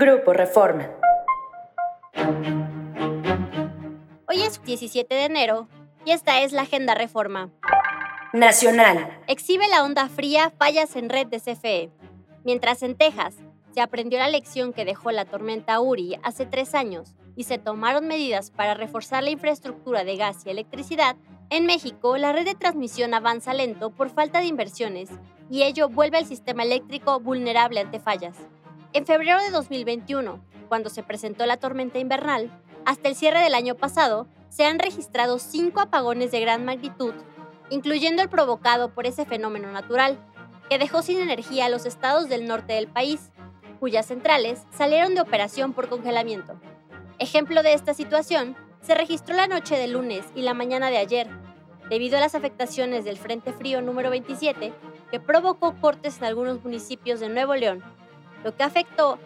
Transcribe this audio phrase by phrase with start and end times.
[0.00, 0.88] Grupo Reforma.
[4.28, 5.66] Hoy es 17 de enero
[6.04, 7.50] y esta es la Agenda Reforma.
[8.32, 9.18] Nacional.
[9.26, 11.90] Exhibe la onda fría fallas en red de CFE.
[12.44, 13.38] Mientras en Texas
[13.74, 18.06] se aprendió la lección que dejó la tormenta Uri hace tres años y se tomaron
[18.06, 21.16] medidas para reforzar la infraestructura de gas y electricidad,
[21.50, 25.10] en México la red de transmisión avanza lento por falta de inversiones
[25.50, 28.36] y ello vuelve al sistema eléctrico vulnerable ante fallas.
[28.94, 32.50] En febrero de 2021, cuando se presentó la tormenta invernal,
[32.86, 37.12] hasta el cierre del año pasado, se han registrado cinco apagones de gran magnitud,
[37.68, 40.18] incluyendo el provocado por ese fenómeno natural,
[40.70, 43.30] que dejó sin energía a los estados del norte del país,
[43.78, 46.58] cuyas centrales salieron de operación por congelamiento.
[47.18, 51.28] Ejemplo de esta situación se registró la noche de lunes y la mañana de ayer,
[51.90, 54.72] debido a las afectaciones del Frente Frío número 27,
[55.10, 57.82] que provocó cortes en algunos municipios de Nuevo León,
[58.44, 59.18] lo que afectó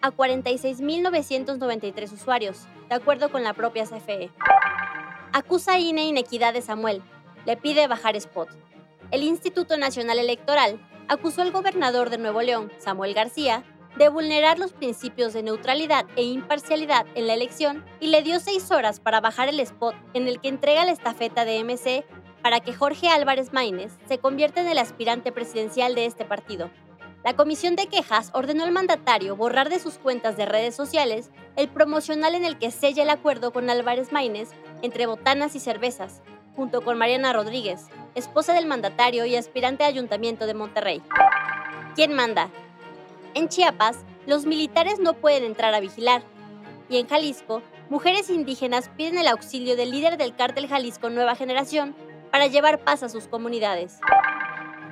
[0.00, 4.30] a 46.993 usuarios, de acuerdo con la propia CFE.
[5.32, 7.02] Acusa INE inequidad de Samuel,
[7.44, 8.48] le pide bajar spot.
[9.10, 13.64] El Instituto Nacional Electoral acusó al gobernador de Nuevo León, Samuel García,
[13.96, 18.70] de vulnerar los principios de neutralidad e imparcialidad en la elección y le dio seis
[18.70, 22.04] horas para bajar el spot en el que entrega la estafeta de MC
[22.42, 26.70] para que Jorge Álvarez Maínez se convierta en el aspirante presidencial de este partido.
[27.26, 31.66] La Comisión de Quejas ordenó al mandatario borrar de sus cuentas de redes sociales el
[31.66, 36.22] promocional en el que sella el acuerdo con Álvarez Maínez entre botanas y cervezas,
[36.54, 41.02] junto con Mariana Rodríguez, esposa del mandatario y aspirante a Ayuntamiento de Monterrey.
[41.96, 42.48] ¿Quién manda?
[43.34, 46.22] En Chiapas, los militares no pueden entrar a vigilar.
[46.88, 47.60] Y en Jalisco,
[47.90, 51.96] mujeres indígenas piden el auxilio del líder del cártel Jalisco Nueva Generación
[52.30, 53.98] para llevar paz a sus comunidades.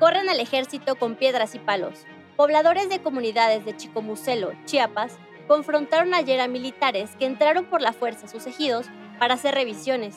[0.00, 2.04] Corren al ejército con piedras y palos.
[2.36, 5.12] Pobladores de comunidades de Chicomucelo, Chiapas,
[5.46, 8.86] confrontaron ayer a militares que entraron por la fuerza a sus ejidos
[9.20, 10.16] para hacer revisiones,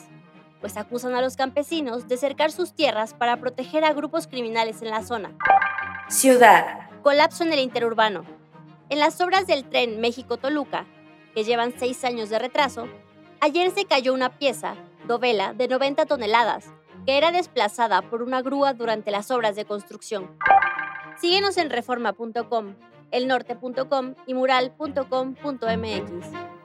[0.60, 4.90] pues acusan a los campesinos de cercar sus tierras para proteger a grupos criminales en
[4.90, 5.36] la zona.
[6.08, 6.90] Ciudad.
[7.02, 8.24] Colapso en el interurbano.
[8.88, 10.86] En las obras del tren México-Toluca,
[11.34, 12.88] que llevan seis años de retraso,
[13.40, 14.74] ayer se cayó una pieza,
[15.06, 16.64] dovela, de 90 toneladas,
[17.06, 20.36] que era desplazada por una grúa durante las obras de construcción.
[21.16, 22.74] Síguenos en reforma.com,
[23.10, 26.57] elnorte.com y mural.com.mx.